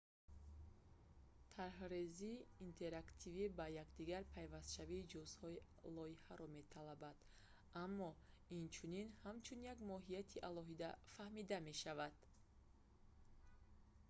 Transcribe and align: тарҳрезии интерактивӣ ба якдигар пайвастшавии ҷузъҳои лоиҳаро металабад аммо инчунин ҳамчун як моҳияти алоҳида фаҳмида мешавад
тарҳрезии 1.55 2.45
интерактивӣ 2.67 3.45
ба 3.59 3.65
якдигар 3.83 4.23
пайвастшавии 4.35 5.07
ҷузъҳои 5.11 5.63
лоиҳаро 5.95 6.47
металабад 6.59 7.17
аммо 7.83 8.09
инчунин 8.59 9.07
ҳамчун 9.25 9.59
як 9.73 9.79
моҳияти 9.91 10.43
алоҳида 10.49 10.89
фаҳмида 11.13 11.57
мешавад 11.69 12.15